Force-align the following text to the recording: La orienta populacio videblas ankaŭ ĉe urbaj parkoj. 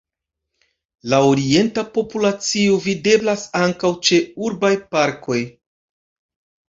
La 1.13 1.17
orienta 1.33 1.83
populacio 1.99 2.79
videblas 2.87 3.47
ankaŭ 3.63 3.95
ĉe 4.09 4.19
urbaj 4.49 4.73
parkoj. 4.97 5.39